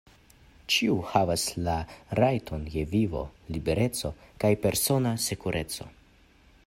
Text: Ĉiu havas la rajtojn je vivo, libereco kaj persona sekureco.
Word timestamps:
Ĉiu 0.75 0.93
havas 1.09 1.43
la 1.67 1.75
rajtojn 2.21 2.65
je 2.77 2.87
vivo, 2.95 3.21
libereco 3.57 4.11
kaj 4.45 4.51
persona 4.65 5.13
sekureco. 5.29 5.89